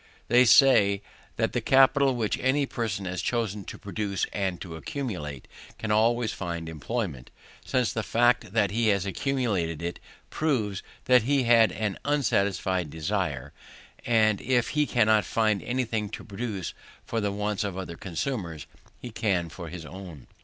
[0.29, 1.03] They say,
[1.35, 6.33] that the capital, which any person has chosen to produce and to accumulate, can always
[6.33, 7.29] find employment,
[7.63, 9.99] since the fact that he has accumulated it
[10.31, 13.53] proves that he had an unsatisfied desire;
[14.03, 16.73] and if he cannot find anything to produce
[17.05, 18.65] for the wants of other consumers,
[18.99, 20.25] he can for his own.